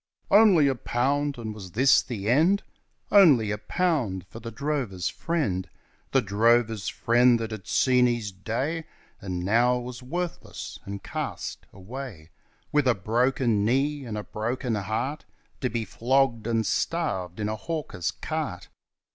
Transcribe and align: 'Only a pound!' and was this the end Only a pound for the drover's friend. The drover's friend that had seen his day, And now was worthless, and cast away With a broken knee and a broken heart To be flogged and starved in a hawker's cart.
'Only 0.31 0.67
a 0.67 0.73
pound!' 0.73 1.37
and 1.37 1.53
was 1.53 1.73
this 1.73 2.01
the 2.01 2.27
end 2.27 2.63
Only 3.11 3.51
a 3.51 3.59
pound 3.59 4.25
for 4.27 4.39
the 4.39 4.49
drover's 4.49 5.09
friend. 5.09 5.69
The 6.11 6.23
drover's 6.23 6.87
friend 6.89 7.39
that 7.39 7.51
had 7.51 7.67
seen 7.67 8.07
his 8.07 8.31
day, 8.31 8.87
And 9.21 9.45
now 9.45 9.77
was 9.77 10.01
worthless, 10.01 10.79
and 10.85 11.03
cast 11.03 11.67
away 11.71 12.31
With 12.71 12.87
a 12.87 12.95
broken 12.95 13.63
knee 13.63 14.03
and 14.03 14.17
a 14.17 14.23
broken 14.23 14.73
heart 14.73 15.25
To 15.59 15.69
be 15.69 15.85
flogged 15.85 16.47
and 16.47 16.65
starved 16.65 17.39
in 17.39 17.47
a 17.47 17.55
hawker's 17.55 18.09
cart. 18.09 18.69